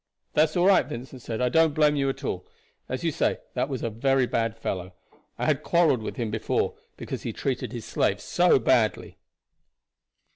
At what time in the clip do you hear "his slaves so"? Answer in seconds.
7.71-8.57